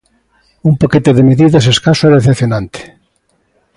Un 0.69 0.73
paquete 0.81 1.11
de 1.15 1.23
medidas 1.29 1.65
escaso 1.73 2.03
e 2.07 2.15
decepcionante. 2.17 2.79